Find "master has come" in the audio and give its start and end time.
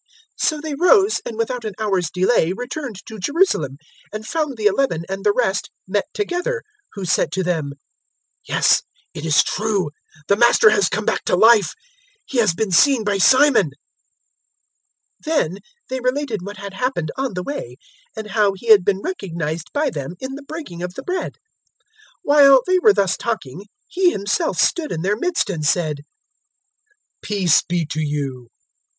10.35-11.05